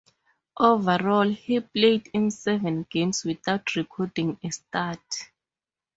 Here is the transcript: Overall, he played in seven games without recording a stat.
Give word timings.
Overall, 0.57 1.29
he 1.29 1.59
played 1.59 2.09
in 2.11 2.31
seven 2.31 2.87
games 2.89 3.23
without 3.23 3.75
recording 3.75 4.35
a 4.41 4.49
stat. 4.51 4.99